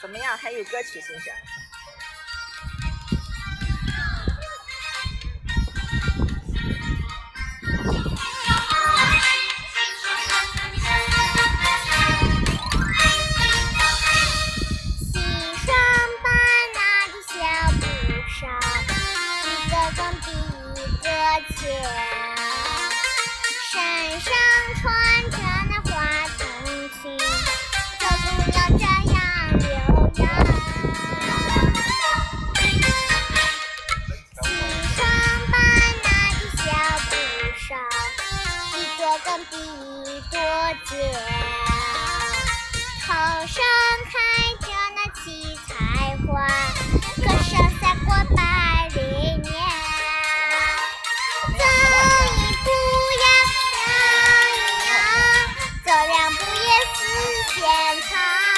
[0.00, 1.34] 怎么样还有歌曲欣赏
[15.12, 15.18] 一
[15.60, 15.76] 上
[16.08, 16.32] 三
[17.20, 18.92] 四的小七八
[19.44, 21.12] 一个三四五六
[21.50, 21.90] 七八
[24.18, 24.50] 三
[24.94, 25.69] 二
[39.24, 40.38] 更比一朵
[40.90, 41.00] 莲，
[43.06, 43.08] 头
[43.46, 43.56] 上
[44.06, 44.12] 开
[44.60, 45.24] 着那七
[45.66, 45.70] 彩
[46.26, 46.28] 花，
[47.16, 48.38] 歌声赛过百
[48.94, 48.98] 里。
[49.42, 49.48] 年
[51.58, 51.62] 走
[52.36, 52.68] 一步
[53.20, 53.24] 呀，
[53.72, 53.78] 想
[54.54, 54.88] 一想，
[55.84, 56.98] 走两步也似
[57.54, 57.58] 天
[58.08, 58.49] 堂。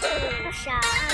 [0.00, 1.13] 不是。